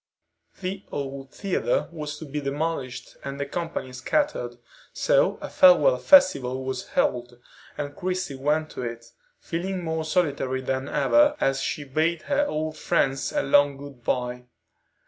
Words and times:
The 0.61 0.83
old 0.91 1.31
theatre 1.31 1.87
was 1.91 2.17
to 2.17 2.25
be 2.25 2.41
demolished 2.41 3.17
and 3.23 3.39
the 3.39 3.45
company 3.45 3.93
scattered, 3.93 4.55
so 4.91 5.37
a 5.41 5.47
farewell 5.47 5.99
festival 5.99 6.63
was 6.65 6.87
held, 6.87 7.37
and 7.77 7.95
Christie 7.95 8.33
went 8.33 8.71
to 8.71 8.81
it, 8.81 9.05
feeling 9.39 9.83
more 9.83 10.03
solitary 10.03 10.61
than 10.61 10.89
ever 10.89 11.35
as 11.39 11.61
she 11.61 11.83
bade 11.83 12.23
her 12.23 12.47
old 12.47 12.77
friends 12.79 13.31
a 13.31 13.43
long 13.43 13.77
good 13.77 14.03
bye. 14.03 14.45